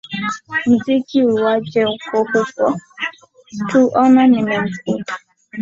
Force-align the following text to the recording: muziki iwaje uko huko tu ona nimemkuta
muziki 0.67 1.17
iwaje 1.33 1.81
uko 1.95 2.15
huko 2.31 2.63
tu 3.69 3.81
ona 4.01 4.23
nimemkuta 4.31 5.13